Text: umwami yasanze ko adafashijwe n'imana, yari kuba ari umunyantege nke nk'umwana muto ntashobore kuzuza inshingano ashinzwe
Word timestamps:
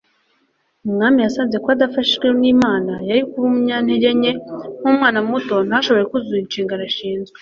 umwami 0.87 1.19
yasanze 1.25 1.55
ko 1.63 1.67
adafashijwe 1.75 2.27
n'imana, 2.41 2.93
yari 3.09 3.21
kuba 3.29 3.43
ari 3.45 3.49
umunyantege 3.55 4.09
nke 4.19 4.31
nk'umwana 4.79 5.19
muto 5.29 5.55
ntashobore 5.67 6.05
kuzuza 6.11 6.41
inshingano 6.43 6.83
ashinzwe 6.89 7.29